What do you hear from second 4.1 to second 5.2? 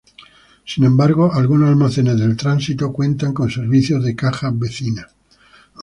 Caja Vecina.